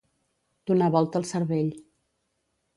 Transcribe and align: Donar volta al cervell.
Donar 0.71 0.87
volta 0.95 1.21
al 1.23 1.29
cervell. 1.33 1.71